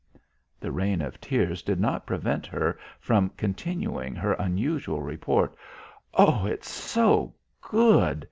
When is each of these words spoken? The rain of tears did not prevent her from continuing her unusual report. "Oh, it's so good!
The 0.59 0.71
rain 0.71 0.99
of 1.03 1.21
tears 1.21 1.61
did 1.61 1.79
not 1.79 2.07
prevent 2.07 2.47
her 2.47 2.79
from 2.99 3.29
continuing 3.37 4.15
her 4.15 4.33
unusual 4.33 5.03
report. 5.03 5.53
"Oh, 6.15 6.47
it's 6.47 6.71
so 6.71 7.35
good! 7.61 8.19